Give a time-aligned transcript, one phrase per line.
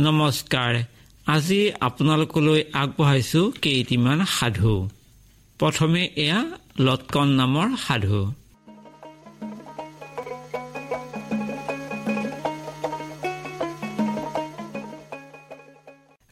[0.00, 0.74] নমস্কাৰ।
[1.26, 4.88] আজি আপোনালোকলৈ আগবঢ়াইছো কেইটিমান সাধু।
[5.58, 6.40] প্ৰথমে এয়া
[6.78, 8.20] লটকন নামৰ সাধু।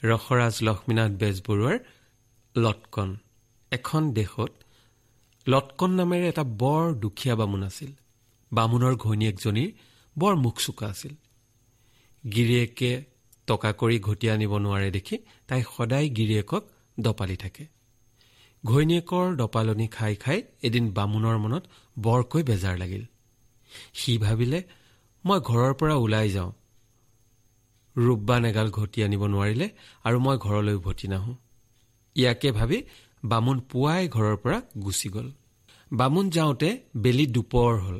[0.02, 1.78] ৰসৰাজ লক্ষ্মীনাথ বেজবৰুৱাৰ
[2.56, 3.16] লটকন।
[3.70, 4.52] এখন দেশত
[5.46, 7.92] লটকন নামেৰে এটা বৰ দুখীয়া বামুণ আছিল।
[8.52, 9.70] বামুণৰ ঘৈণীয়েকজনীৰ
[10.18, 11.14] বৰ মুখ চোকা আছিল।
[12.32, 13.17] গিৰিয়েকে
[13.48, 15.16] টকা কৰি ঘটি আনিব নোৱাৰে দেখি
[15.48, 16.62] তাই সদায় গিৰিয়েকক
[16.98, 17.64] দপালি থাকে।
[18.64, 21.64] ঘৈণীয়েকৰ দপালনি খাই খাই এদিন বামুণৰ মনত
[21.96, 23.04] বৰকৈ বেজাৰ লাগিল।
[23.94, 24.60] সি ভাবিলে
[25.24, 26.52] মই ঘৰৰ পৰা ওলাই যাওঁ।
[27.96, 29.66] ৰূপবান এগাল ঘটি আনিব নোৱাৰিলে
[30.04, 31.34] আৰু মই ঘৰলৈ উভতি নাহোঁ।
[32.16, 32.78] ইয়াকে ভাবি
[33.24, 35.28] বামুণ পুৱাই ঘৰৰ পৰা গুচি গ'ল।
[35.92, 37.98] বামুণ যাওঁতে বেলি দুপৰ হ'ল।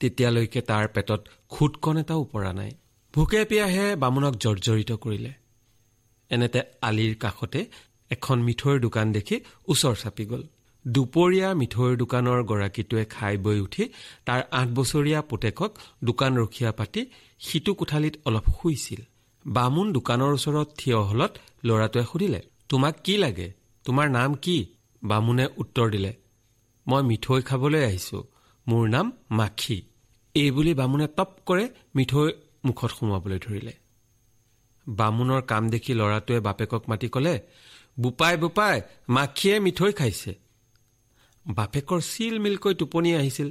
[0.00, 2.72] তেতিয়ালৈকে তাৰ পেটত খুটকণ এটাও পৰা নাই।
[3.16, 5.32] ভোকে পিয়াহে বামুণক জৰ্জৰিত কৰিলে।
[6.30, 7.60] এনেতে আলিৰ কাষতে
[8.10, 9.36] এখন মিঠৈৰ দোকান দেখি
[9.68, 10.42] ওচৰ চাপি গ'ল।
[10.84, 13.84] দুপৰীয়া মিঠৈৰ দোকানৰ গৰাকীটোৱে খাই বৈ উঠি
[14.26, 15.72] তাৰ আঠ বছৰীয়া পুতেকক
[16.04, 17.02] দোকান ৰখীয়া পাতি
[17.40, 19.00] সিটো কোঠালিত অলপ শুইছিল।
[19.46, 21.32] বামুণ দোকানৰ ওচৰত থিয় হলত
[21.64, 23.48] ল'ৰাটোৱে সুধিলে তোমাক কি লাগে?
[23.84, 24.56] তোমাৰ নাম কি?
[25.02, 26.12] বামুণে উত্তৰ দিলে
[26.86, 28.18] মই মিঠৈ খাবলৈ আহিছো।
[28.66, 29.78] মোৰ নাম মাখি।
[30.34, 32.28] এইবুলি বামুণে টপ কৰে মিঠৈ
[32.68, 33.74] মুখত সোমোৱাবলৈ ধৰিলে।
[34.86, 37.34] বামুণৰ কাম দেখি ল'ৰাটোৱে বাপেকক মাতি কলে
[37.98, 38.76] বোপাই বোপাই
[39.08, 40.32] মাখিয়ে মিঠৈ খাইছে।
[41.46, 43.48] বাপেকৰ চিল মিলকৈ টোপনি আহিছিল।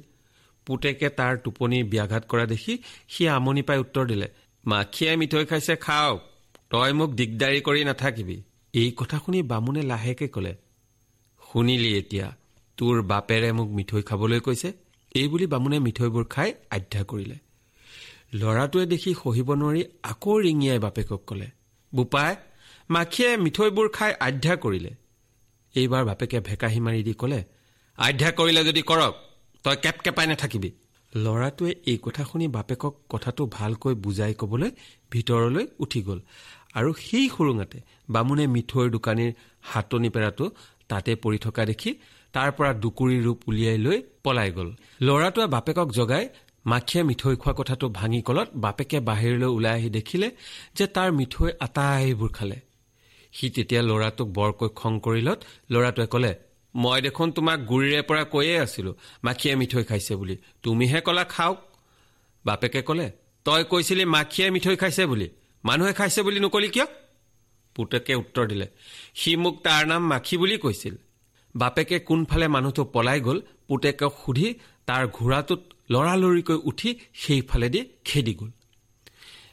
[0.67, 2.73] পুতেকে তাৰ টোপনি ব্যাঘাত কৰা দেখি
[3.07, 4.27] সি আমনি পাই উত্তৰ দিলে
[4.63, 6.19] মাখিয়ে মিঠৈ খাইছে খাওক
[6.71, 8.37] তই মোক দিগদাৰী কৰি নাথাকিবি।
[8.73, 10.53] এই কথা শুনি বামুণে লাহেকে কলে
[11.41, 12.27] শুনিলি এতিয়া
[12.77, 14.69] তোৰ বাপেৰে মোক মিঠৈ খাবলৈ কৈছে?
[15.15, 17.37] এইবুলি বামুণে মিঠৈবোৰ খাই আধ্যা কৰিলে।
[18.31, 19.81] ল'ৰাটোৱে দেখি সহিব নোৱাৰি
[20.11, 21.47] আকৌ ৰিঙিয়াই বাপেকক কলে
[21.93, 22.31] বোপাই
[22.89, 24.91] মাখিয়ে মিঠৈবোৰ খাই আধ্যা কৰিলে।
[25.75, 27.39] এইবাৰ বাপেকে ভেকাহি মাৰি দি কলে
[27.97, 29.13] আধ্যা কৰিলে যদি কৰক
[29.65, 30.69] তই কেপ কেপাই নাথাকিবি।
[31.13, 34.71] ল'ৰাটোৱে এই কথা শুনি বাপেকক কথাটো ভালকৈ বুজাই কবলৈ
[35.11, 36.19] ভিতৰলৈ উঠি গ'ল
[36.77, 37.77] আৰু সেই সুৰুঙাতে
[38.13, 39.31] বামুণে মিঠৈৰ দোকানীৰ
[39.69, 40.45] হাতনি পেৰাটো
[40.89, 41.91] তাতে পৰি থকা দেখি
[42.33, 44.69] তাৰ পৰা দুকুৰি ৰূপ উলিয়াই লৈ পলাই গ'ল।
[45.07, 46.25] ল'ৰাটোৱে বাপেকক জগাই
[46.65, 50.27] মাখিয়ে মিঠৈ খোৱা কথাটো ভাঙি কলত বাপেকে বাহিৰলৈ ওলাই আহি দেখিলে
[50.77, 52.57] যে তাৰ মিঠৈ আটাইবোৰ খালে।
[53.33, 55.39] সি তেতিয়া ল'ৰাটোক বৰকৈ খং কৰিলত
[55.71, 56.31] ল'ৰাটোৱে কলে
[56.75, 58.91] মই দেখোন তোমাক গুৰিৰে পৰা কৈয়ে আছিলো
[59.23, 61.57] মাখিয়ে মিঠৈ খাইছে বুলি। তুমিহে কলা খাওক।
[62.45, 63.07] বাপেকে কলে
[63.45, 65.27] তই কৈছিলি মাখিয়ে মিঠৈ খাইছে বুলি।
[65.63, 66.87] মানুহে খাইছে বুলি নকলি কিয়?
[67.75, 68.67] পুতেকে উত্তৰ দিলে
[69.19, 70.95] সি মোক তাৰ নাম মাখি বুলি কৈছিল।
[71.55, 73.37] বাপেকে কোনফালে মানুহটো পলাই গ'ল
[73.67, 74.47] পুতেকক সুধি
[74.87, 78.51] তাৰ ঘোঁৰাটোত লৰালৰিকৈ উঠি সেইফালেদি খেদি গ'ল।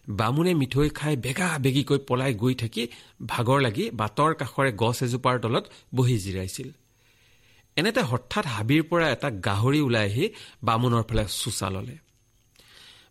[0.08, 2.82] বামুণে মিঠৈ খাই বেগা বেগিকৈ পলাই গৈ থাকি
[3.26, 6.68] ভাগৰ লাগি বাটৰ কাষৰে গছ এজোপাৰ তলত বহি জিৰাইছিল।
[7.76, 10.24] এনেতে হঠাৎ হাবিৰ পৰা এটা গাহৰি ওলাই আহি
[10.64, 11.96] বামুণৰ ফালে চোচা ললে।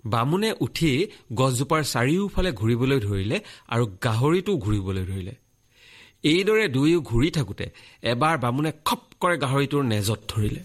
[0.05, 0.91] বামুণে উঠি
[1.33, 3.37] গছজোপাৰ চাৰিওফালে ঘূৰিবলৈ ধৰিলে
[3.67, 5.33] আৰু গাহৰিটোও ঘূৰিবলৈ ধৰিলে।
[6.23, 7.65] এইদৰে দুয়ো ঘূৰি থাকোঁতে
[8.03, 10.61] এবাৰ বামুণে খপ কৰে গাহৰিটোৰ নেজত ধৰিলে।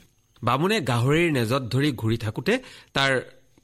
[0.47, 2.55] বামুণে গাহৰিৰ নেজত ধৰি ঘূৰি থাকোঁতে
[2.97, 3.13] তাৰ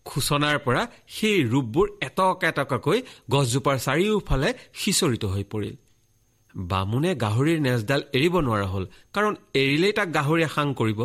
[0.06, 0.82] খোচনাৰ পৰা
[1.16, 2.98] সেই ৰূপবোৰ এটকা এটকাকৈ
[3.32, 4.48] গছজোপাৰ চাৰিওফালে
[4.81, 5.75] সিঁচৰিত হৈ পৰিল।
[6.54, 8.84] বামুণে গাহৰিৰ নেজডাল এৰিব নোৱাৰা হ'ল
[9.15, 9.32] কাৰণ
[9.62, 11.00] এৰিলেই তাক গাহৰিয়ে সাং কৰিব।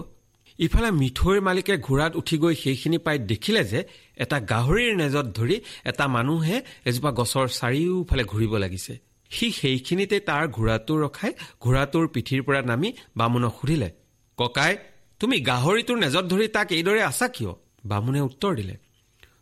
[0.59, 3.79] ইফালে মিঠৈৰ মালিকে ঘোঁৰাত উঠি গৈ সেইখিনি পাই দেখিলে যে
[4.23, 5.55] এটা গাহৰিৰ নেজত ধৰি
[5.91, 6.57] এটা মানুহে
[6.89, 8.93] এজোপা গছৰ চাৰিওফালে ঘূৰিব লাগিছে।
[9.31, 11.31] সি সেইখিনিতে তাৰ ঘোঁৰাটো ৰখাই
[11.63, 13.89] ঘোঁৰাটোৰ পিঠিৰ পৰা নামি বামুণক সুধিলে
[14.37, 14.73] ককাই
[15.21, 17.53] তুমি গাহৰিটোৰ নেজত ধৰি তাক এইদৰে আছা কিয়?
[17.85, 18.75] বামুণে উত্তৰ দিলে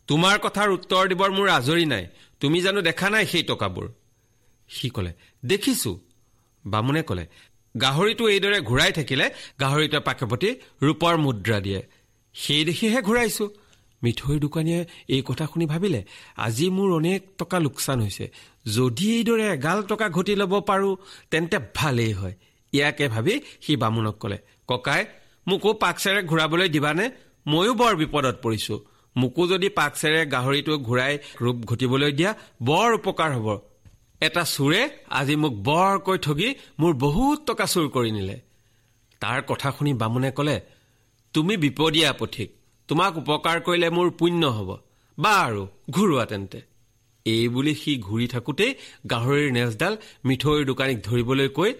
[0.08, 2.04] তোমাৰ কথাৰ উত্তৰ দিবৰ মোৰ আজৰি নাই।
[2.40, 3.86] তুমি জানো দেখা নাই সেই টকাবোৰ?
[4.70, 5.12] সি কলে
[5.44, 5.92] দেখিছো।
[6.64, 7.24] বামুণে কলে
[7.74, 9.26] গাহৰিটো এইদৰে ঘূৰাই থাকিলে
[9.60, 10.50] গাহৰিটোৱে পাকেপতি
[10.82, 11.80] ৰূপৰ মুদ্ৰা দিয়ে।
[12.34, 13.44] সেই দেখিহে ঘূৰাইছো।
[14.02, 16.00] মিঠৈৰ দোকানীয়ে এই কথা শুনি ভাবিলে
[16.36, 18.26] আজি মোৰ অনেক টকা লোকচান হৈছে।
[18.76, 20.90] যদি এইদৰে এগাল টকা ঘটি ল'ব পাৰো
[21.30, 22.34] তেন্তে ভালেই হয়।
[22.72, 23.34] ইয়াকে ভাবি
[23.64, 25.02] সি বামুণক কলে ককাই
[25.46, 27.04] মোকো পাকচেৰে ঘূৰাবলৈ দিবানে?
[27.46, 28.74] ময়ো বৰ বিপদত পৰিছো।
[29.16, 32.30] মোকো যদি পাকচেৰে গাহৰিটো ঘূৰাই ৰূপ ঘটিবলৈ দিয়া
[32.62, 33.48] বৰ উপকাৰ হ'ব।
[34.20, 36.48] এটা চোৰে আজি মোক বৰকৈ ঠগি
[36.80, 38.36] মোৰ বহুত টকা চুৰ কৰি নিলে।
[39.20, 40.56] তাৰ কথা শুনি বামুণে কলে
[41.34, 42.48] তুমি বিপদীয়া পথিক
[42.88, 44.70] তোমাক উপকাৰ কৰিলে মোৰ পুণ্য হ'ব।
[45.18, 46.60] বা আৰু ঘূৰোৱা তেন্তে।
[47.26, 48.72] এই বুলি সি ঘূৰি থাকোঁতেই
[49.10, 49.94] গাহৰিৰ নেজডাল
[50.24, 51.70] মিঠৈৰ দোকানীক ধৰিবলৈ কৈ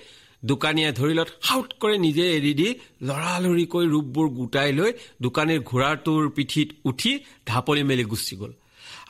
[0.43, 2.69] দোকানীয়ে ধৰিলত সাউট কৰি নিজে এৰি দি
[3.03, 4.91] লৰালৰিকৈ ৰূপবোৰ গোটাই লৈ
[5.23, 7.13] দোকানীৰ ঘোঁৰাটোৰ পিঠিত উঠি
[7.47, 8.53] ঢাপলি মেলি গুচি গ'ল।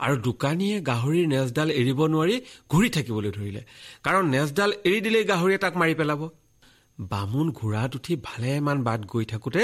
[0.05, 2.37] আৰু দোকানীয়ে গাহৰিৰ নেজডাল এৰিব নোৱাৰি
[2.71, 3.63] ঘূৰি থাকিবলৈ ধৰিলে।
[4.05, 6.21] কাৰণ নেজডাল এৰি দিলেই গাহৰিয়ে তাক মাৰি পেলাব।
[7.01, 9.63] বামুণ ঘোঁৰাত উঠি ভালেমান বাট গৈ থাকোঁতে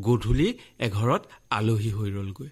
[0.00, 2.48] গধূলি এঘৰত আলহী হৈ ৰলগৈ।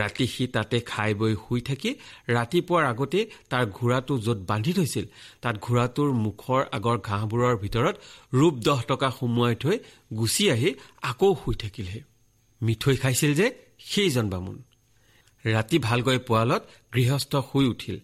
[0.00, 1.90] ৰাতি সি তাতে খাই বৈ শুই থাকি
[2.36, 5.04] ৰাতিপুৱাৰ আগতেই তাৰ ঘোঁৰাটো য'ত বান্ধি থৈছিল
[5.42, 7.94] তাত ঘোঁৰাটোৰ মুখৰ আগৰ ঘাঁহবোৰৰ ভিতৰত
[8.38, 9.76] ৰূপ দহ টকা সুমুৱাই থৈ
[10.18, 10.70] গুচি আহি
[11.10, 12.00] আকৌ শুই থাকিলহে।
[12.60, 13.46] মিঠৈ খাইছিল যে
[13.90, 14.56] সেইজন বামুণ।
[15.44, 16.62] ৰাতি ভালকৈ পোৱালত
[16.94, 17.96] গৃহস্থ শুই উঠিল।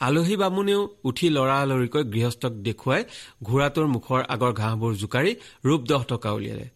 [0.00, 3.02] আলহী বামুণেও উঠি লৰালৰিকৈ গৃহস্থক দেখুৱাই
[3.46, 5.32] ঘোঁৰাটোৰ মুখৰ আগৰ ঘাঁহবোৰ জোকাৰি
[5.66, 6.66] ৰূপ দহ টকা উলিয়ালে।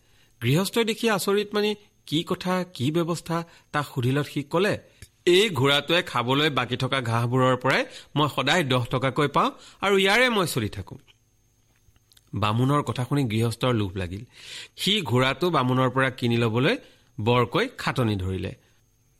[0.40, 1.70] গৃহস্থই দেখি আচৰিত মানি
[2.06, 3.38] কি কথা কি ব্যৱস্থা
[3.72, 4.74] তাক সুধিলত সি কলে
[5.26, 7.82] এই ঘোঁৰাটোৱে খাবলৈ বাকী থকা ঘাঁহবোৰৰ পৰাই
[8.16, 9.50] মই সদায় দহ টকাকৈ পাওঁ
[9.80, 10.96] আৰু ইয়াৰে মই চলি থাকো।
[12.34, 14.22] বামুণৰ কথা শুনি গৃহস্থৰ লোভ লাগিল।
[14.76, 16.76] সি ঘোঁৰাটো বামুণৰ পৰা কিনি ল'বলৈ
[17.18, 18.52] বৰকৈ খাটনি ধৰিলে।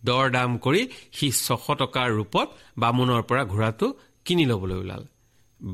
[0.02, 0.82] দৰ দাম কৰি
[1.12, 2.48] সি ছশ টকাৰ ৰূপত
[2.78, 3.86] বামুণৰ পৰা ঘোঁৰাটো
[4.24, 5.02] কিনি ল'বলৈ ওলাল।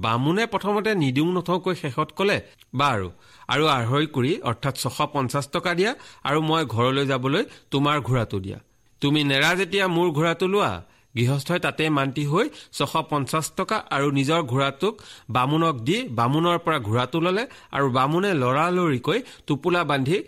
[0.05, 2.39] বামুণে প্ৰথমতে নিদিওঁ নথওঁকৈ শেষত কলে
[2.75, 3.09] বাৰু
[3.49, 5.93] আৰু আঢ়ৈ কৰি অৰ্থাৎ ছশ পঞ্চাছ টকা দিয়া
[6.25, 8.59] আৰু মই ঘৰলৈ যাবলৈ তোমাৰ ঘোঁৰাটো দিয়া।
[9.03, 10.73] তুমি নেৰা যেতিয়া মোৰ ঘোঁৰাটো লোৱা
[11.17, 14.95] গৃহস্থই তাতে মান্তি হৈ ছশ পঞ্চাছ টকা আৰু নিজৰ ঘোঁৰাটোক
[15.31, 17.45] বামুণক দি বামুণৰ পৰা ঘোঁৰাটো ল'লে
[17.77, 20.19] আৰু বামুণে লৰালৰিকৈ টোপোলা বান্ধি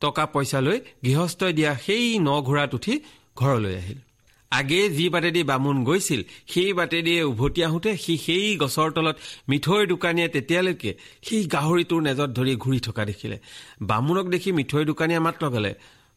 [0.00, 2.94] টকা পইচা লৈ গৃহস্থই দিয়া সেই ন ঘোঁৰাত উঠি
[3.36, 4.05] ঘৰলৈ আহিল।
[4.52, 6.20] আগেয়ে যি বাটেদি বামুণ গৈছিল
[6.52, 9.16] সেই বাটেদিয়ে উভতি আহোঁতে সি সেই গছৰ তলত
[9.48, 10.90] মিঠৈৰ দোকানীয়ে তেতিয়ালৈকে
[11.26, 13.36] সেই গাহৰিটোৰ নেজত ধৰি ঘূৰি থকা দেখিলে।
[13.82, 15.72] বামুণক দেখি মিঠৈৰ দোকানীয়ে মাত লগালে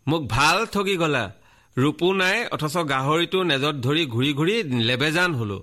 [0.07, 1.25] মোক ভাল ঠগি গলা।
[1.77, 4.55] ৰূপো নাই অথচ গাহৰিটো নেজত ধৰি ঘূৰি ঘূৰি
[4.89, 5.57] লেবেজান হলো।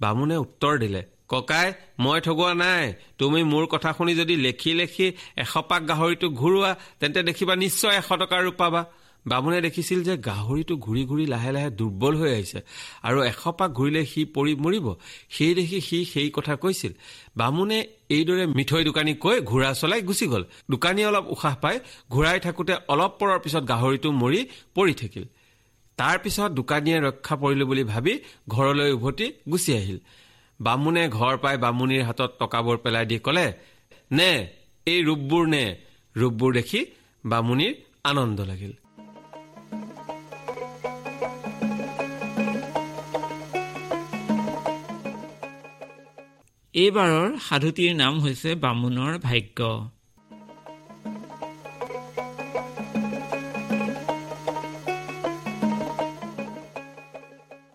[0.00, 2.84] বামুণে উত্তৰ দিলে ককাই মই ঠগোৱা নাই।
[3.18, 5.06] তুমি মোৰ কথা শুনি যদি লেখি লেখি
[5.42, 6.70] এশপাক গাহৰিটো ঘূৰোৱা
[7.00, 8.82] তেন্তে দেখিবা নিশ্চয় এশ টকা ৰূপ পাবা।
[9.26, 12.60] বামুণে দেখিছিল যে গাহৰিটো ঘূৰি ঘূৰি লাহে লাহে দুৰ্বল হৈ আহিছে
[13.02, 14.86] আৰু এশপাক ঘূৰিলে সি পৰি মৰিব।
[15.30, 16.92] সেই দেখি সি সেই কথা কৈছিল।
[17.36, 17.78] বামুণে
[18.10, 21.76] এইদৰে মিঠৈ দোকানী কৈ ঘোঁৰা চলাই গুচি গ'ল। দোকানীয়ে অলপ উশাহ পাই
[22.10, 24.40] ঘূৰাই থাকোঁতে অলপ পৰৰ পিছত গাহৰিটো মৰি
[24.74, 25.24] পৰি থাকিল।
[25.98, 28.14] তাৰ পিছত দোকানীয়ে ৰক্ষা পৰিলো বুলি ভাবি
[28.48, 29.98] ঘৰলৈ উভতি গুচি আহিল।
[30.60, 33.46] বামুণে ঘৰ পাই বামুণীৰ হাতত টকাবোৰ পেলাই দি কলে
[34.10, 34.30] নে
[34.86, 35.64] এই ৰূপবোৰ নে?
[36.16, 36.80] ৰূপবোৰ দেখি
[37.24, 37.74] বামুণীৰ
[38.04, 38.72] আনন্দ লাগিল।
[46.74, 49.58] এইবাৰৰ সাধুটিৰ নাম হৈছে বামুণৰ ভাগ্য।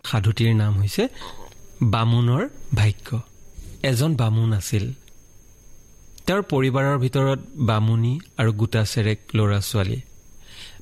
[0.04, 1.04] সাধুটিৰ নাম হৈছে
[1.82, 2.44] বামুণৰ
[2.74, 3.20] ভাগ্য।
[3.82, 4.84] এজন বামুণ আছিল।
[6.26, 10.00] তেওঁৰ পৰিবাৰৰ ভিতৰত বামুণী আৰু গোটা চেৰেক ল'ৰা ছোৱালী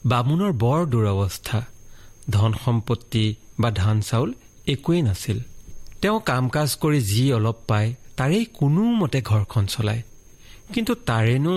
[0.07, 1.61] বামুণৰ বৰ দুৰৱস্থা
[2.31, 3.25] ধন সম্পত্তি
[3.61, 4.31] বা ধান চাউল
[4.67, 5.39] একোৱেই নাছিল।
[6.01, 10.03] তেওঁ কাম কাজ কৰি যি অলপ পায় তাৰেই কোনোমতে ঘৰখন চলায়।
[10.75, 11.55] কিন্তু তাৰেনো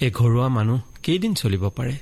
[0.00, 1.96] এই ঘৰুৱা মানুহ কেইদিন চলিব পাৰে?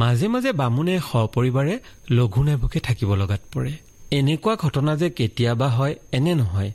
[0.00, 1.74] মাজে মাজে বামুণে সপৰিবাৰে
[2.10, 3.72] লঘু নেভোকে থাকিব লগাত পৰে।
[4.10, 6.70] এনেকুৱা ঘটনা যে কেতিয়াবা হয় এনে নহয়।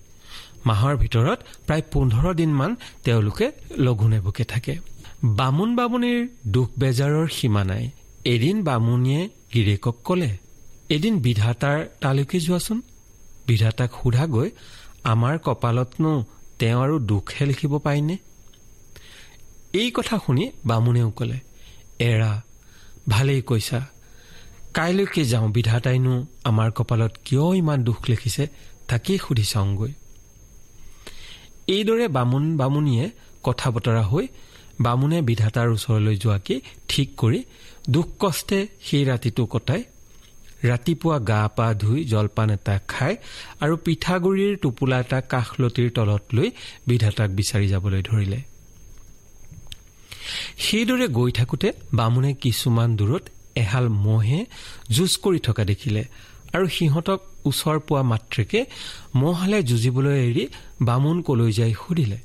[0.66, 2.72] মাহৰ ভিতৰত প্ৰায় পোন্ধৰ দিনমান
[3.04, 3.46] তেওঁলোকে
[3.78, 4.74] লঘু নেভোকে থাকে।
[5.24, 7.86] বামুণ বামুণীৰ দুখ বেজাৰৰ সীমা নাই।
[8.26, 9.22] এদিন বামুণীয়ে
[9.54, 10.32] গিৰিয়েকক কলে
[10.90, 12.82] এদিন বিধাতাৰ তালৈকে যোৱাচোন।
[13.48, 14.50] বিধাতাক সোধাগৈ
[15.12, 16.12] আমাৰ কপালতনো
[16.60, 18.16] তেওঁ আৰু দুখহে লিখিব পায়নে
[19.80, 21.40] এই কথা শুনি বামুণেও কলে
[22.10, 22.32] এৰা
[23.10, 23.80] ভালেই কৈছা।
[24.74, 26.14] কাইলৈকে যাওঁ বিধাতাইনো
[26.50, 28.44] আমাৰ কপালত কিয় ইমান দুখ লিখিছে
[28.90, 29.92] তাকেই সুধি চাওঁগৈ।
[31.76, 33.06] এইদৰে বামুণ বামুণীয়ে
[33.44, 34.26] কথা বতৰা হৈ
[34.86, 36.56] বামুণে বিধাতাৰ ওচৰলৈ যোৱাকে
[36.90, 37.40] ঠিক কৰি
[37.90, 39.82] দুখ কষ্টে সেই ৰাতিটো কটাই
[40.69, 43.13] ৰাতিপুৱা গা পা ধুই জলপান এটা খাই
[43.63, 46.48] আৰু পিঠাগুৰিৰ টোপোলা এটা কাষলতিৰ তলত লৈ
[46.88, 48.39] বিধাতাক বিচাৰি যাবলৈ ধৰিলে।
[50.65, 53.24] সেইদৰে গৈ থাকোঁতে বামুণে কিছুমান দূৰত
[53.55, 54.39] এহাল মহে
[54.95, 56.03] যুঁজ কৰি থকা দেখিলে
[56.55, 57.19] আৰু সিহঁতক
[57.50, 58.60] ওচৰ পোৱা মাত্ৰকে
[59.22, 60.43] মহহালে যুঁজিবলৈ এৰি
[60.88, 62.19] বামুণ কলৈ যাই সুধিলে।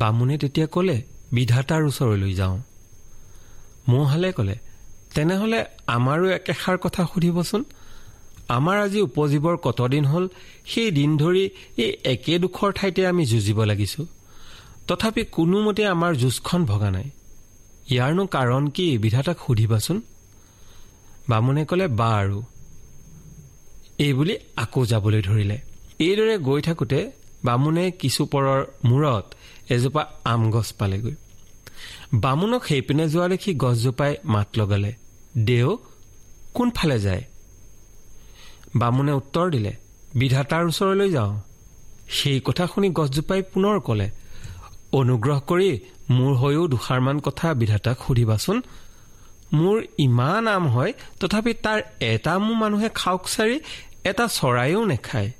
[0.00, 0.96] বামুণে তেতিয়া কলে
[1.32, 2.56] বিধাতাৰ ওচৰলৈ যাওঁ।
[3.88, 4.56] মৌহালে কলে
[5.14, 7.64] তেনেহ'লে আমাৰো একেষাৰ কথা সুধিবচোন।
[8.48, 10.28] আমাৰ আজি উপজীৱৰ কতদিন হ'ল
[10.66, 14.06] সেই দিন ধৰি এই একেডোখৰ ঠাইতে আমি যুঁজিব লাগিছোঁ।
[14.88, 17.10] তথাপি কোনোমতে আমাৰ যুঁজখন ভগা নাই।
[17.90, 20.02] ইয়াৰনো কাৰণ কি বিধাতাক সুধিবাচোন?
[21.28, 22.42] বামুণে ক'লে বা আৰু।
[23.98, 25.60] এইবুলি আকৌ যাবলৈ ধৰিলে।
[26.00, 27.10] এইদৰে গৈ থাকোঁতে
[27.44, 29.24] বামুণে কিছু পৰৰ মূৰত
[29.70, 31.14] এজোপা আম গছ পালেগৈ।
[32.14, 35.03] বামুণক সেইপিনে যোৱা দেখি গছজোপাই মাত লগালে।
[35.36, 35.78] দেও
[36.54, 37.24] কোনফালে যায়?
[38.76, 39.76] বামুণে উত্তৰ দিলে
[40.14, 41.40] বিধাতাৰ ওচৰলৈ যাওঁ।
[42.08, 44.10] সেই কথা শুনি গছজোপাই পুনৰ ক'লে
[44.92, 48.62] অনুগ্ৰহ কৰি মোৰ হৈও দুষাৰমান কথা বিধাতাক সুধিবাচোন।
[49.52, 53.60] মোৰ ইমান আম হয় তথাপি তাৰ এটা মোৰ মানুহে খাওক চাৰি
[54.04, 55.30] এটা চৰাইও নেখায়।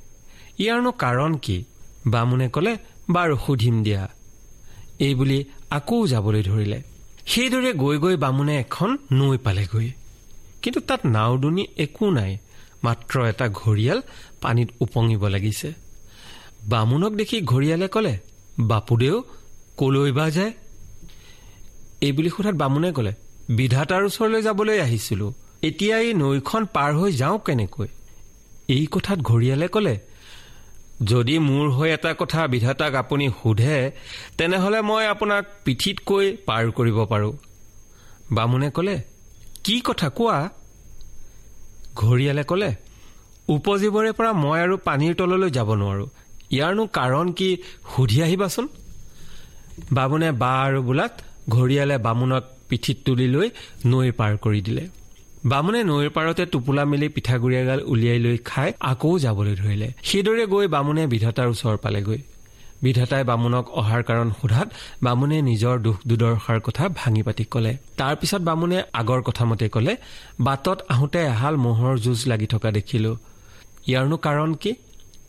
[0.58, 1.64] ইয়াৰনো কাৰণ কি?
[2.06, 2.78] বামুণে ক'লে
[3.10, 4.08] বাৰু সুধিম দিয়া।
[4.98, 6.82] এইবুলি আকৌ যাবলৈ ধৰিলে।
[7.26, 9.88] সেইদৰে গৈ গৈ বামুণে এখন নৈ পালেগৈ।
[10.62, 12.32] কিন্তু তাত নাওদনি একো নাই
[12.84, 13.98] মাত্ৰ এটা ঘৰিয়াল
[14.42, 15.68] পানীত উপঙিব লাগিছে।
[16.68, 18.14] বামুণক দেখি ঘৰিয়ালে ক'লে
[18.58, 19.16] বাপুদেউ
[19.76, 20.52] কলৈ বা যায়?
[22.00, 23.12] এইবুলি সোধাত বামুণে ক'লে
[23.48, 25.26] বিধাতাৰ ওচৰলৈ যাবলৈ আহিছিলো।
[25.62, 27.88] এতিয়া এই নৈখন পাৰ হৈ যাওঁ কেনেকৈ?
[28.68, 29.94] এই কথাত ঘৰিয়ালে ক'লে
[31.02, 33.92] যদি মোৰ হৈ এটা কথা বিধাতাক আপুনি সোধে
[34.38, 37.32] তেনেহ'লে মই আপোনাক পিঠিত কৈ পাৰ কৰিব পাৰোঁ।
[38.32, 38.96] বামুণে ক'লে
[39.64, 40.48] কি কথা কোৱা?
[41.96, 42.70] ঘৰিয়ালে ক'লে
[43.48, 46.08] উপজীৱৰে পৰা মই আৰু পানীৰ তললৈ যাব নোৱাৰোঁ।
[46.50, 47.48] ইয়াৰনো কাৰণ কি
[47.96, 48.68] সুধি আহিবাচোন?
[49.92, 51.12] বামুণে বা আৰু বোলাত
[51.48, 53.48] ঘৰিয়ালে বামুণক পিঠিত তুলি লৈ
[53.86, 54.84] নৈ পাৰ কৰি দিলে।
[55.50, 60.66] বামুণে নৈৰ পাৰতে টোপোলা মেলি পিঠাগুৰি এগাল উলিয়াই লৈ খাই আকৌ যাবলৈ ধৰিলে। সেইদৰে গৈ
[60.74, 62.20] বামুণে বিধাতাৰ ওচৰ পালেগৈ।
[62.84, 64.68] বিধাতাই বামুণক অহাৰ কাৰণ সোধাত
[65.04, 69.92] বামুণে নিজৰ দুখ দুদৰ্শাৰ কথা ভাঙি পাতি কলে। তাৰ পিছত বামুণে আগৰ কথামতে কলে
[70.46, 73.12] বাটত আহোঁতে এহাল মহৰ যুঁজ লাগি থকা দেখিলো।
[73.90, 74.72] ইয়াৰনো কাৰণ কি?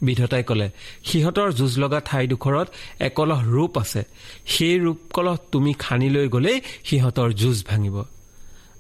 [0.02, 0.68] বিধতাই কলে
[1.08, 2.68] সিহঁতৰ যুঁজ লগা ঠাইডোখৰত
[3.08, 4.02] একলহ ৰূপ আছে।
[4.54, 6.58] সেই ৰূপ কলহ তুমি খানি লৈ গলেই
[6.88, 7.96] সিহঁতৰ যুঁজ ভাঙিব।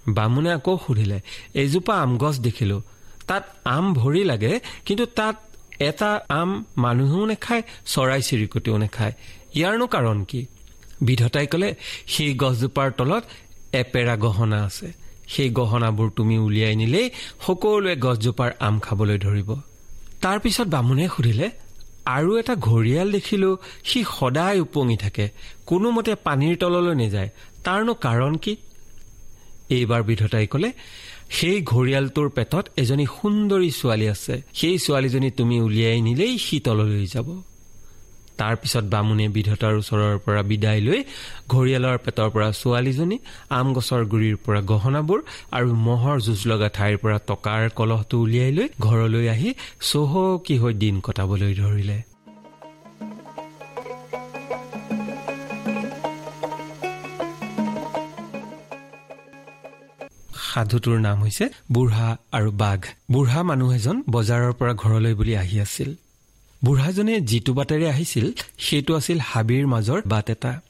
[0.07, 1.21] বামুণে আকৌ সুধিলে
[1.53, 2.81] এজোপা আম গছ দেখিলো।
[3.27, 5.35] তাত আম ভৰি লাগে কিন্তু তাত
[5.79, 9.13] এটা আম মানুহেও নেখায় চৰাই চিৰিকটিও নেখায়।
[9.55, 10.45] ইয়াৰনো কাৰণ কি?
[11.01, 11.75] বিধতাই কলে
[12.07, 13.24] সেই গছজোপাৰ তলত
[13.74, 14.93] এপেৰা গহনা আছে।
[15.27, 17.09] সেই গহনাবোৰ তুমি উলিয়াই নিলেই
[17.45, 19.59] সকলোৱে গছজোপাৰ আম খাবলৈ ধৰিব।
[20.21, 21.50] তাৰ পিছত বামুণে সুধিলে
[22.05, 25.29] আৰু এটা ঘৰিয়াল দেখিলো সি সদায় উপঙি থাকে।
[25.65, 27.29] কোনোমতে পানীৰ তললৈ নেযায়।
[27.63, 28.55] তাৰনো কাৰণ কি?
[29.69, 30.69] এইবাৰ বিধতাই কলে
[31.29, 37.27] সেই ঘৰিয়ালটোৰ পেটত এজনী সুন্দৰী ছোৱালী আছে। সেই ছোৱালীজনী তুমি উলিয়াই নিলেই সি তললৈ যাব।
[38.38, 41.00] তাৰ পিছত বামুণে বিধতাৰ ওচৰৰ পৰা বিদায় লৈ
[41.50, 43.17] ঘৰিয়ালৰ পেটৰ পৰা ছোৱালীজনী
[43.50, 45.19] আম গছৰ গুৰিৰ পৰা গহনাবোৰ
[45.51, 49.50] আৰু মহৰ যুঁজ লগা ঠাইৰ পৰা টকাৰ কলহটো উলিয়াই লৈ ঘৰলৈ আহি
[49.81, 52.14] চহকী হৈ দিন কটাবলৈ ধৰিলে।
[60.55, 62.81] সাধুটোৰ নাম হৈছে বুঢ়া আৰু বাঘ।
[63.12, 65.95] বুঢ়া মানুহ এজন বজাৰৰ পৰা ঘৰলৈ বুলি আহি আছিল।
[66.63, 68.25] বুঢ়াজনে যিটো বাটেৰে আহিছিল
[68.57, 70.62] সেইটো আছিল হাবিৰ মাজৰ বাট এটা।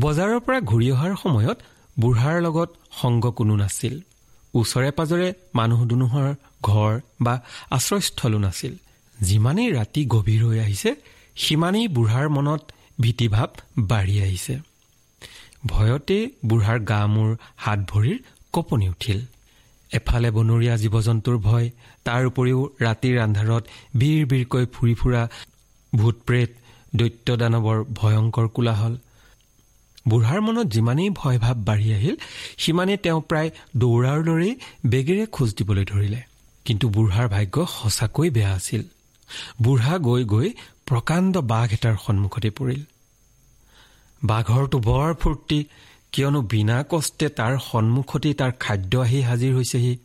[0.00, 1.58] বজাৰৰ পৰা ঘূৰি অহাৰ সময়ত
[2.00, 2.68] বুঢ়াৰ লগত
[3.02, 4.00] সংগ কোনো নাছিল।
[4.54, 7.34] ওচৰে পাজৰে মানুহ দুনুহৰ ঘৰ বা
[7.70, 8.72] আশ্ৰয়স্থলো নাছিল।
[9.22, 10.90] যিমানেই ৰাতি গভীৰ হৈ আহিছে
[11.36, 12.62] সিমানেই বুঢ়াৰ মনত
[13.00, 13.48] ভীতিভাৱ
[13.78, 14.58] বাঢ়ি আহিছে।
[15.66, 18.18] ভয়তে বুঢ়াৰ গা মূৰ হাত ভৰিৰ
[18.52, 19.20] কঁপনি উঠিল।
[19.90, 21.66] এফালে বনৰীয়া জীৱ জন্তুৰ ভয়
[22.04, 23.64] তাৰ উপৰিও ৰাতিৰ আন্ধাৰত
[23.96, 25.22] বীৰ বীৰকৈ ফুৰি ফুৰা
[25.92, 26.50] ভূত প্ৰেত
[26.96, 28.94] দৈত্য দানৱৰ ভয়ংকৰ কোলাহল।
[30.08, 32.16] বুঢ়াৰ মনত যিমানেই ভয় ভাৱ বাঢ়ি আহিল
[32.58, 34.52] সিমানেই তেওঁ প্ৰায় দৌৰাৰ দৰেই
[34.86, 36.20] বেগেৰে খোজ দিবলৈ ধৰিলে।
[36.66, 38.82] কিন্তু বুঢ়াৰ ভাগ্য সঁচাকৈ বেয়া আছিল।
[39.62, 40.48] বুঢ়া গৈ গৈ
[40.86, 42.82] প্ৰকাণ্ড বাঘ এটাৰ সন্মুখতে পৰিল।
[44.22, 45.58] বাঘৰটো বৰ ফূৰ্তি
[46.12, 49.98] কিয়নো বিনা কষ্টে তাৰ সন্মুখতেই তাৰ খাদ্য আহি হাজিৰ হৈছেহি।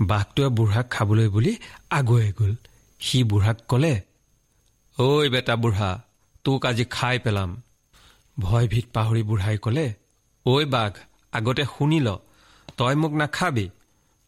[0.00, 1.52] বাঘটোৱে বুঢ়াক খাবলৈ বুলি
[1.90, 2.54] আগুৱাই গ'ল।
[3.00, 3.94] সি বুঢ়াক ক'লে
[4.98, 5.90] ঐ বেটা বুঢ়া
[6.44, 7.50] তোক আজি খাই পেলাম।
[8.38, 9.94] ভয়ভীত পাহৰি বুঢ়াই ক'লে
[10.46, 10.92] ঐ বাঘ
[11.32, 12.08] আগতে শুনি ল
[12.76, 13.70] তই মোক নাখাবি।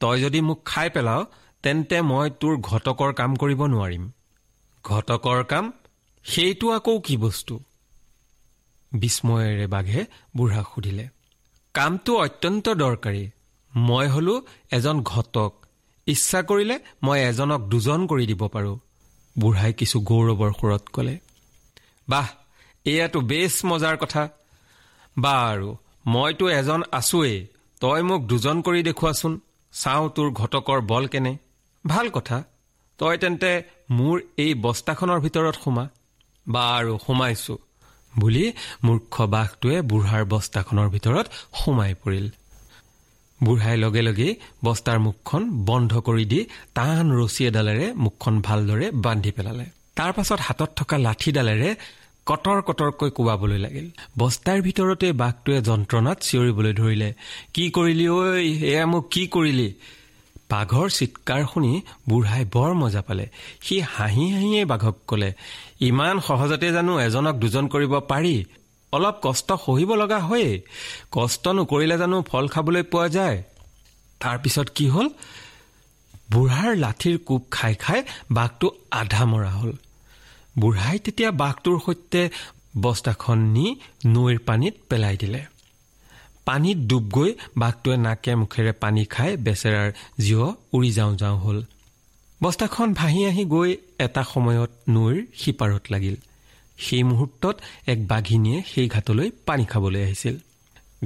[0.00, 1.24] তই যদি মোক খাই পেলাও
[1.62, 4.04] তেন্তে মই তোৰ ঘটকৰ কাম কৰিব নোৱাৰিম।
[4.84, 5.72] ঘটকৰ কাম?
[6.24, 7.54] সেইটো আকৌ কি বস্তু?
[9.00, 10.00] বিস্ময়েৰে বাঘে
[10.36, 11.06] বুঢ়াক সুধিলে
[11.74, 13.30] কামটো অত্যন্ত দৰকাৰী।
[13.72, 14.34] মই হলো
[14.70, 15.52] এজন ঘটক।
[16.06, 18.76] ইচ্ছা কৰিলে মই এজনক দুজন কৰি দিব পাৰোঁ।
[19.38, 21.16] বুঢ়াই কিছু গৌৰৱৰ সুৰত ক'লে
[22.08, 22.28] বাহ
[22.84, 24.22] এয়াতো বেছ মজাৰ কথা।
[25.18, 25.68] বাৰু
[26.06, 27.46] মইতো এজন আছোৱেই।
[27.80, 29.32] তই মোক দুজন কৰি দেখুৱাচোন।
[29.72, 31.32] চাওঁ তোৰ ঘটকৰ বল কেনে।
[31.84, 32.38] ভাল কথা।
[32.98, 33.52] তই তেন্তে
[33.90, 35.84] মোৰ এই বস্তাখনৰ ভিতৰত সোমা।
[36.46, 37.54] বাৰু সোমাইছো।
[38.20, 38.44] বুলি
[38.86, 41.26] মূৰ্খ বাঘটোৱে বুঢ়াৰ বস্তাখনৰ ভিতৰত
[41.58, 42.26] সোমাই পৰিল।
[43.40, 44.32] বুঢ়াই লগে লগেই
[44.64, 46.40] বস্তাৰ মুখখন বন্ধ কৰি দি
[46.76, 51.70] টান ৰছী এডালেৰে মুখখন ভালদৰে বান্ধি পেলালে। তাৰ পাছত হাতত থকা লাঠিডালেৰে
[52.26, 53.86] কটৰ কটৰকৈ কোবাবলৈ লাগিল।
[54.18, 57.08] বস্তাৰ ভিতৰতে বাঘটোৱে যন্ত্ৰণাত চিঞৰিবলৈ ধৰিলে
[57.54, 58.20] কি কৰিলি ঐ?
[58.72, 59.68] এয়া মোক কি কৰিলি?
[60.50, 63.28] বাঘৰ চিৎকাৰ শুনি বুঢ়াই বৰ মজা পালে।
[63.60, 65.32] সি হাঁহি হাঁহিয়ে বাঘক কলে
[65.80, 68.44] ইমান সহজতে জানো এজনক দুজন কৰিব পাৰি।
[68.92, 70.60] অলপ কষ্ট সহিব লগা হয়েই।
[71.12, 73.42] কষ্ট নকৰিলে জানো ফল খাবলৈ পোৱা যায়।
[74.20, 75.08] তাৰপিছত কি হ'ল?
[76.30, 79.72] বুঢ়াৰ লাঠিৰ কোব খাই খাই বাঘটো আধা মৰা হ'ল।
[80.58, 82.28] বুঢ়াই তেতিয়া বাঘটোৰ সৈতে
[82.80, 83.66] বস্তাখন নি
[84.06, 85.44] নৈৰ পানীত পেলাই দিলে।
[86.46, 91.58] পানীত ডুব গৈ বাঘটোৱে নাকে মুখেৰে পানী খাই বেচেৰাৰ জীৱ উৰি যাওঁ যাওঁ হ'ল।
[92.42, 96.16] বস্তাখন ভাহি আহি গৈ এটা সময়ত নৈৰ সিপাৰত লাগিল।
[96.78, 100.36] সেই মুহূৰ্তত এক বাঘিনীয়ে সেই ঘাটলৈ পানী খাবলৈ আহিছিল।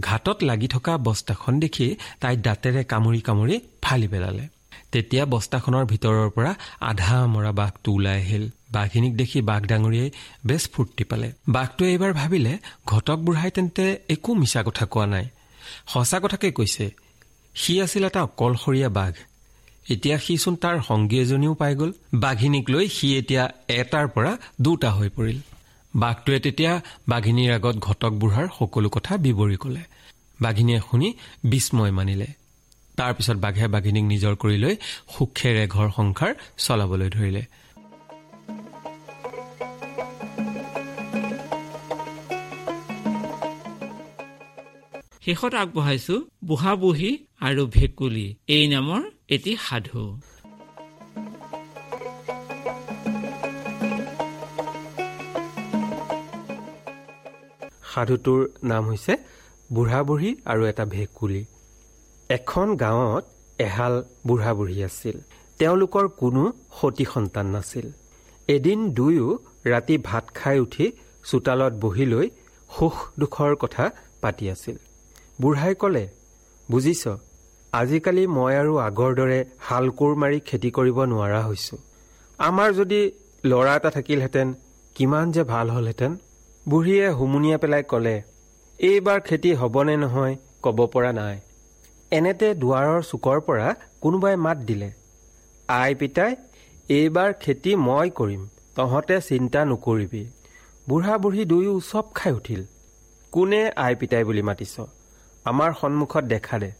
[0.00, 1.86] ঘাটত লাগি থকা বস্তাখন দেখি
[2.20, 4.48] তাই দাঁতেৰে কামুৰি কামুৰি ফালি পেলালে।
[4.92, 10.10] তেতিয়া বস্তাখনৰ ভিতৰৰ পৰা আধা মৰা বাঘটো ওলাই আহিল। বাঘিনীক দেখি বাঘ ডাঙৰীয়াই
[10.46, 15.26] বেছ ফূৰ্তি পালে। বাঘটোৱে এইবাৰ ভাবিলে ঘটক বুঢ়াই তেন্তে একো মিছা কথা কোৱা নাই।
[15.86, 16.90] সঁচা কথাকে কৈছে
[17.54, 19.14] সি আছিল এটা অকলশৰীয়া বাঘ।
[19.90, 25.08] এতিয়া সিচোন তাৰ সংগী এজনীও পাই গ'ল। বাঘিনীক লৈ সি এতিয়া এটাৰ পৰা দুটা হৈ
[25.08, 25.38] পৰিল।
[25.94, 26.72] বাঘটোৱে তেতিয়া
[27.08, 29.82] বাঘিনীৰ আগত ঘটক বুঢ়াৰ সকলো কথা বিৱৰি কলে।
[30.40, 31.08] বাঘিনীয়ে শুনি
[31.44, 32.39] বিস্ময় মানিলে।
[32.98, 34.74] তাৰ পিছত বাঘে বাঘিনীক নিজৰ কৰি লৈ
[35.14, 36.30] সুখেৰে ঘৰ সংসাৰ
[36.64, 37.42] চলাবলৈ ধৰিলে।
[45.24, 46.14] শেষত আগবঢ়াইছো
[46.48, 47.10] বুঢ়া বুঢ়ী
[47.46, 49.00] আৰু ভেকুলী। এই নামৰ
[49.34, 50.02] এটি সাধু।
[57.92, 59.14] সাধুটোৰ নাম হৈছে
[59.72, 61.42] বুঢ়া বুঢ়ী আৰু এটা ভেকুলী।
[62.36, 63.24] এখন গাঁৱত
[63.58, 63.94] এহাল
[64.26, 65.16] বুঢ়া বুঢ়ী আছিল।
[65.60, 66.42] তেওঁলোকৰ কোনো
[66.78, 67.86] সতী সন্তান নাছিল।
[68.48, 69.26] এদিন দুয়ো
[69.72, 70.86] ৰাতি ভাত খাই উঠি
[71.30, 72.26] চোতালত বহি লৈ
[72.70, 73.84] সুখ দুখৰ কথা
[74.22, 74.76] পাতি আছিল।
[75.40, 76.04] বুঢ়াই ক'লে
[76.68, 77.02] বুজিছ
[77.72, 81.76] আজিকালি মই আৰু আগৰ দৰে হাল কোৰ মাৰি খেতি কৰিব নোৱাৰা হৈছো।
[82.38, 83.00] আমাৰ যদি
[83.44, 84.48] ল'ৰা এটা থাকিলহেঁতেন
[84.96, 86.12] কিমান যে ভাল হ'লহেঁতেন।
[86.68, 88.16] বুঢ়ীয়ে হুমুনিয়াই পেলাই ক'লে
[88.78, 91.36] এইবাৰ খেতি হ'বনে নহয় ক'ব পৰা নাই।
[92.12, 93.66] এনেতে দুৱাৰৰ চুকৰ পৰা
[94.02, 94.86] কোনোবাই মাত দিলে।
[95.68, 96.32] আই পিতাই
[96.96, 98.40] এইবাৰ খেতি মই কৰিম
[98.76, 100.22] তহঁতে চিন্তা নকৰিবি।
[100.88, 102.62] বুঢ়া বুঢ়ী দুয়ো চব খাই উঠিল।
[103.32, 104.74] কোনে আই পিতাই বুলি মাতিছ?
[105.46, 106.70] আমাৰ সন্মুখত দেখা দে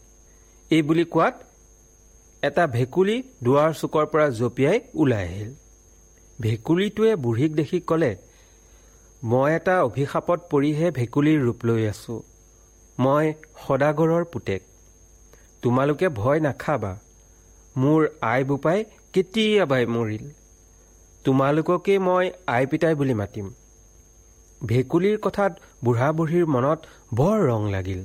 [0.71, 1.35] এই বুলি কোৱাত
[2.43, 5.51] এটা ভেকুলী দুৱাৰ চুকৰ পৰা জঁপিয়াই ওলাই আহিল।
[6.39, 8.11] ভেকুলীটোৱে বুঢ়ীক দেখি ক'লে
[9.23, 12.15] মই এটা অভিশাপত পৰিহে ভেকুলীৰ ৰূপ লৈ আছো।
[12.97, 13.25] মই
[13.63, 14.61] সদাগৰৰ পুতেক।
[15.61, 16.99] তোমালোকে ভয় নাখাবা।
[17.77, 20.29] মোৰ আই বোপাই কেতিয়াবাই মৰিল?
[21.25, 23.53] তোমালোককে মই আই পিতাই বুলি মাতিম।
[24.65, 26.79] ভেকুলীৰ কথাত বুঢ়া বুঢ়ীৰ মনত
[27.13, 28.01] বৰ ৰং লাগিল।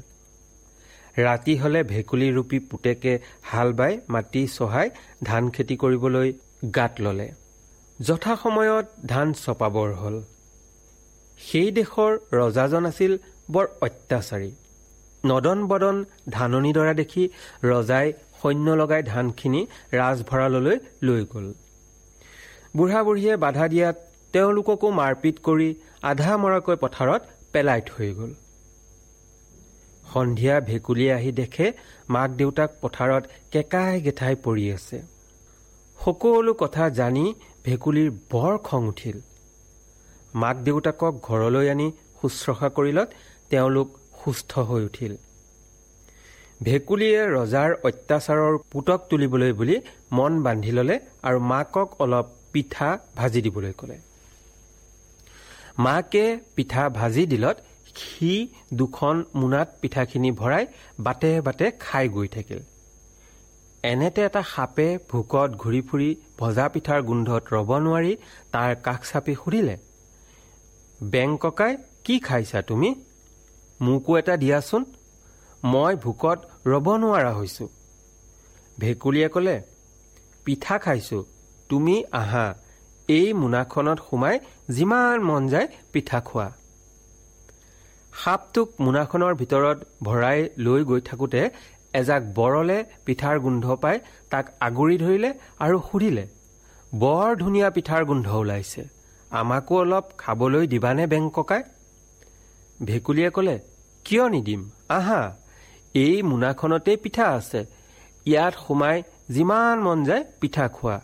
[1.19, 4.91] ৰাতি হলে ভেকুলী ৰূপী পুতেকে হাল বাই মাটি চহাই
[5.25, 6.33] ধান খেতি কৰিবলৈ
[6.75, 7.29] গাত ললে।
[8.01, 10.23] যথাসময়ত ধান চপাবৰ হ'ল।
[11.39, 13.19] সেই দেশৰ ৰজাজন আছিল
[13.51, 14.51] বৰ অত্যাচাৰী।
[15.31, 15.97] নদন বদন
[16.35, 17.25] ধাননি দৰা দেখি
[17.71, 18.07] ৰজাই
[18.41, 19.61] সৈন্য লগাই ধানখিনি
[20.01, 21.47] ৰাজভঁৰাললৈ লৈ গ'ল।
[22.77, 23.97] বুঢ়া বুঢ়ীয়ে বাধা দিয়াত
[24.35, 25.69] তেওঁলোককো মাৰপিট কৰি
[26.11, 28.33] আধা মৰাকৈ পথাৰত পেলাই থৈ গ'ল।
[30.13, 31.67] সন্ধিয়া ভেকুলীয়ে আহি দেখে
[32.15, 34.99] মাক দেউতাক পথাৰত কেকাই গেঠাই পৰি আছে।
[35.99, 37.25] সকলো কথা জানি
[37.65, 39.19] ভেকুলীৰ বৰ খং উঠিল।
[40.43, 41.87] মাক দেউতাকক ঘৰলৈ আনি
[42.19, 43.09] শুশ্ৰূষা কৰিলত
[43.51, 43.89] তেওঁলোক
[44.27, 45.13] সুস্থ হৈ উঠিল।
[46.65, 49.77] ভেকুলীয়ে ৰজাৰ অত্যাচাৰৰ পুতক তুলিবলৈ বুলি
[50.13, 53.97] মন বান্ধি ল'লে আৰু মাকক অলপ পিঠা ভাজি দিবলৈ ক'লে।
[55.79, 56.25] মাকে
[56.57, 57.57] পিঠা ভাজি দিলত
[57.97, 58.33] সি
[58.73, 60.65] দুখন মোনাত পিঠাখিনি ভৰাই
[60.99, 62.61] বাটে বাটে খাই গৈ থাকিল।
[63.83, 68.13] এনেতে এটা সাপে ভোকত ঘূৰি ফুৰি ভজা পিঠাৰ গোন্ধত ৰ'ব নোৱাৰি
[68.53, 69.77] তাৰ কাষ চাপি সুধিলে
[71.01, 71.73] বেং ককাই
[72.05, 72.91] কি খাইছা তুমি?
[73.85, 74.83] মোকো এটা দিয়াচোন।
[75.73, 76.39] মই ভোকত
[76.73, 77.67] ৰ'ব নোৱাৰা হৈছো।
[78.79, 79.57] ভেকুলীয়ে ক'লে
[80.45, 81.19] পিঠা খাইছো
[81.71, 82.47] তুমি আহা।
[83.09, 84.37] এই মোনাখনত সোমাই
[84.77, 86.49] যিমান মন যায় পিঠা খোৱা।
[88.13, 91.41] সাপটোক মোনাখনৰ ভিতৰত ভৰাই লৈ গৈ থাকোঁতে
[92.01, 93.97] এজাক বৰলে পিঠাৰ গোন্ধ পাই
[94.33, 95.31] তাক আগুৰি ধৰিলে
[95.65, 96.25] আৰু সুধিলে
[97.03, 98.83] বৰ ধুনীয়া পিঠাৰ গোন্ধ ওলাইছে।
[99.41, 101.63] আমাকো অলপ খাবলৈ দিবানে বেং ককাই
[102.85, 103.59] ভেকুলীয়ে ক'লে
[104.05, 104.71] কিয় নিদিম?
[104.89, 105.37] আহা
[105.95, 107.61] এই মোনাখনতেই পিঠা আছে।
[108.27, 111.01] ইয়াত সোমাই যিমান মন যায় পিঠা খোৱা।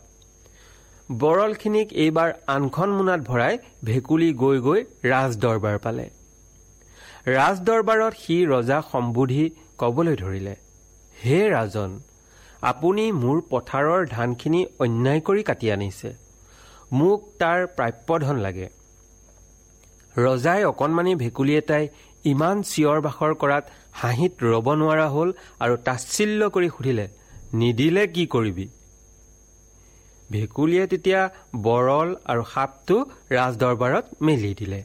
[1.21, 6.07] বৰলখিনিক এইবাৰ আনখন মোনাত ভৰাই ভেকুলী গৈ গৈ ৰাজ দৰবাৰ পালে।
[7.27, 9.45] ৰাজ দৰবাৰত সি ৰজাক সম্বোধি
[9.79, 10.55] কবলৈ ধৰিলে
[11.25, 11.91] হে ৰাজন
[12.63, 16.11] আপুনি মোৰ পথাৰৰ ধানখিনি অন্যায় কৰি কাটি আনিছে।
[16.93, 18.69] মোক তাৰ প্ৰাপ্যধন লাগে।
[20.17, 21.89] ৰজাই অকণমানি ভেকুলী এটাই
[22.25, 27.09] ইমান চিঞৰ বাখৰ কৰাত হাঁহিত ৰ'ব নোৱাৰা হ'ল আৰু তাচ্ছিল্য কৰি সুধিলে
[27.53, 28.67] নিদিলে কি কৰিবি?
[30.31, 31.21] ভেকুলীয়ে তেতিয়া
[31.63, 32.97] বৰল আৰু সাপটো
[33.31, 34.81] ৰাজদৰবাৰত মেলি দিলে।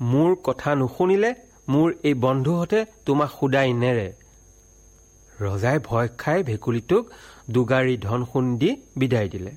[0.00, 1.34] মোৰ কথা নুশুনিলে
[1.68, 4.08] মোৰ এই বন্ধুহঁতে তোমাক সোধাই নেৰে।
[5.40, 7.04] ৰজাই ভয় খাই ভেকুলীটোক
[7.50, 9.52] দুগাৰী ধন সোণ দি বিদায় দিলে।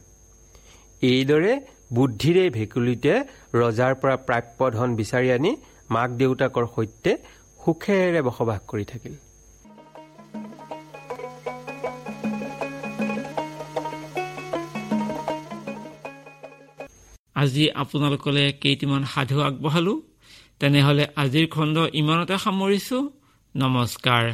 [1.01, 1.53] এইদৰে
[1.93, 3.15] বুদ্ধিৰে ভেকুলীটোৱে
[3.61, 5.51] ৰজাৰ পৰা প্ৰাপ্য ধন বিচাৰি আনি
[5.89, 7.11] মাক দেউতাকৰ সৈতে
[7.59, 9.13] সুখেৰে বসবাস কৰি থাকিল।
[17.35, 19.93] আজি আপোনালোকলৈ কেইটিমান সাধু আগবঢ়ালো।
[20.59, 22.97] তেনেহলে আজিৰ খণ্ড ইমানতে সামৰিছো।
[23.55, 24.25] নমস্কাৰ।